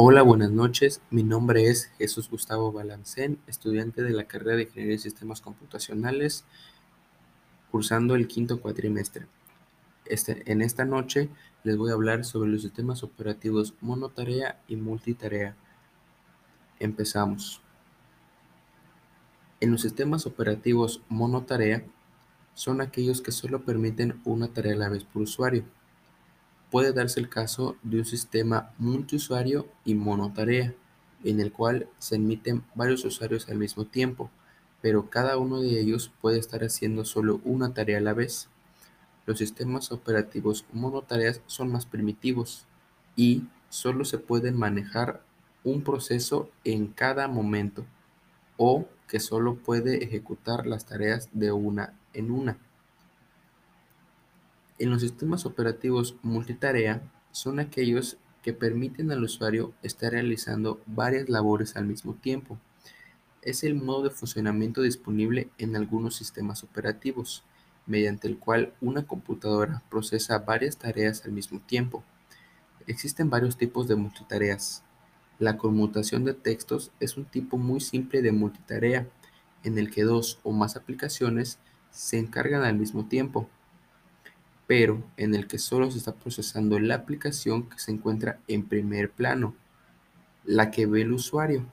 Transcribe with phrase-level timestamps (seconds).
[0.00, 1.02] Hola, buenas noches.
[1.10, 6.44] Mi nombre es Jesús Gustavo Balancén, estudiante de la carrera de Ingeniería de Sistemas Computacionales,
[7.72, 9.26] cursando el quinto cuatrimestre.
[10.04, 11.30] Este, en esta noche
[11.64, 15.56] les voy a hablar sobre los sistemas operativos monotarea y multitarea.
[16.78, 17.60] Empezamos.
[19.58, 21.84] En los sistemas operativos monotarea
[22.54, 25.64] son aquellos que solo permiten una tarea a la vez por usuario.
[26.70, 30.74] Puede darse el caso de un sistema multiusuario y monotarea,
[31.24, 34.30] en el cual se admiten varios usuarios al mismo tiempo,
[34.82, 38.48] pero cada uno de ellos puede estar haciendo solo una tarea a la vez.
[39.26, 42.66] Los sistemas operativos monotareas son más primitivos
[43.16, 45.22] y solo se pueden manejar
[45.64, 47.84] un proceso en cada momento
[48.56, 52.58] o que solo puede ejecutar las tareas de una en una.
[54.78, 61.74] En los sistemas operativos multitarea son aquellos que permiten al usuario estar realizando varias labores
[61.74, 62.58] al mismo tiempo.
[63.42, 67.42] Es el modo de funcionamiento disponible en algunos sistemas operativos,
[67.86, 72.04] mediante el cual una computadora procesa varias tareas al mismo tiempo.
[72.86, 74.84] Existen varios tipos de multitareas.
[75.40, 79.08] La conmutación de textos es un tipo muy simple de multitarea,
[79.64, 81.58] en el que dos o más aplicaciones
[81.90, 83.48] se encargan al mismo tiempo
[84.68, 89.10] pero en el que solo se está procesando la aplicación que se encuentra en primer
[89.10, 89.54] plano,
[90.44, 91.64] la que ve el usuario.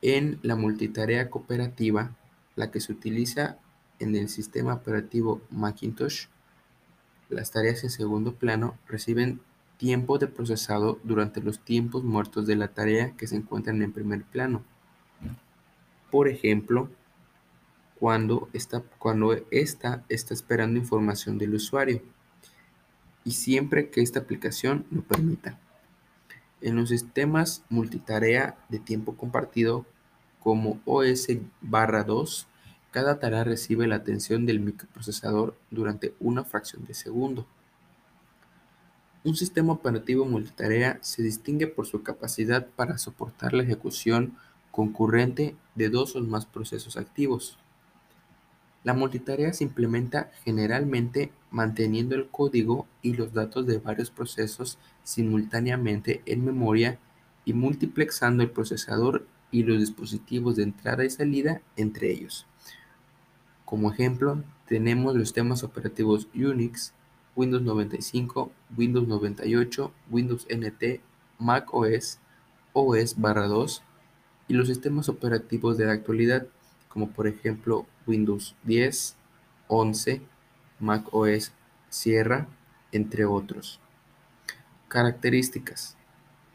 [0.00, 2.16] En la multitarea cooperativa,
[2.54, 3.58] la que se utiliza
[3.98, 6.26] en el sistema operativo Macintosh,
[7.30, 9.40] las tareas en segundo plano reciben
[9.76, 14.22] tiempo de procesado durante los tiempos muertos de la tarea que se encuentran en primer
[14.22, 14.62] plano.
[16.12, 16.90] Por ejemplo,
[17.98, 22.02] cuando esta, cuando está esperando información del usuario
[23.24, 25.58] y siempre que esta aplicación lo permita.
[26.60, 29.86] En los sistemas multitarea de tiempo compartido
[30.40, 31.28] como OS
[31.60, 32.46] barra 2,
[32.90, 37.46] cada tarea recibe la atención del microprocesador durante una fracción de segundo.
[39.24, 44.36] Un sistema operativo multitarea se distingue por su capacidad para soportar la ejecución
[44.70, 47.58] concurrente de dos o más procesos activos.
[48.84, 56.22] La multitarea se implementa generalmente manteniendo el código y los datos de varios procesos simultáneamente
[56.26, 56.98] en memoria
[57.44, 62.46] y multiplexando el procesador y los dispositivos de entrada y salida entre ellos.
[63.64, 66.92] Como ejemplo, tenemos los sistemas operativos Unix,
[67.34, 71.00] Windows 95, Windows 98, Windows NT,
[71.38, 72.18] Mac OS,
[72.72, 73.82] OS 2
[74.48, 76.46] y los sistemas operativos de la actualidad
[76.88, 79.14] como por ejemplo Windows 10,
[79.68, 80.22] 11,
[80.80, 81.52] Mac OS
[81.90, 82.48] Sierra,
[82.90, 83.78] entre otros.
[84.88, 85.96] Características.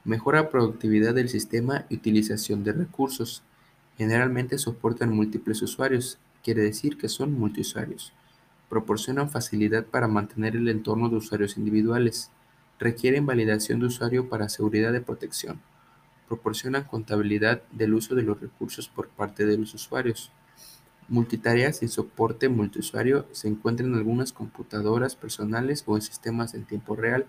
[0.04, 3.44] Mejora productividad del sistema y utilización de recursos.
[3.98, 8.12] Generalmente soportan múltiples usuarios, quiere decir que son multiusuarios.
[8.70, 12.32] Proporcionan facilidad para mantener el entorno de usuarios individuales.
[12.80, 15.62] Requieren validación de usuario para seguridad de protección
[16.28, 20.32] proporcionan contabilidad del uso de los recursos por parte de los usuarios.
[21.14, 26.96] Multitarea sin soporte multiusuario se encuentra en algunas computadoras personales o en sistemas en tiempo
[26.96, 27.28] real.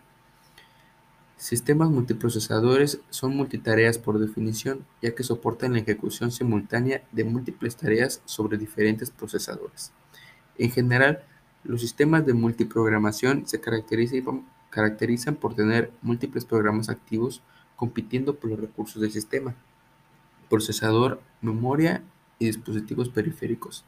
[1.37, 8.23] Sistemas multiprocesadores son multitareas por definición, ya que soportan la ejecución simultánea de múltiples tareas
[8.25, 9.93] sobre diferentes procesadores.
[10.57, 11.23] En general,
[11.63, 17.43] los sistemas de multiprogramación se caracterizan por tener múltiples programas activos
[17.77, 19.55] compitiendo por los recursos del sistema,
[20.49, 22.03] procesador, memoria
[22.39, 23.85] y dispositivos periféricos.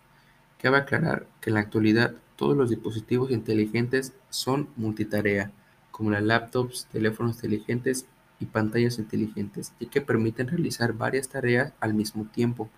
[0.59, 5.53] Cabe aclarar que en la actualidad todos los dispositivos inteligentes son multitarea,
[5.91, 8.07] como las laptops, teléfonos inteligentes
[8.39, 12.69] y pantallas inteligentes, y que permiten realizar varias tareas al mismo tiempo.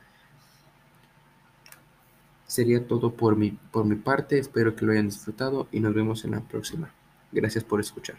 [2.46, 6.24] Sería todo por mi, por mi parte, espero que lo hayan disfrutado y nos vemos
[6.24, 6.90] en la próxima.
[7.32, 8.16] Gracias por escuchar.